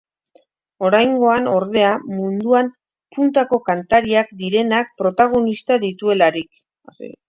Oraingoan, 0.87 1.49
ordea, 1.57 1.91
munduan 2.15 2.73
puntako 3.19 3.63
kantariak 3.71 4.35
direnak 4.43 4.93
protagonista 5.05 5.83
dituelarik. 5.89 6.65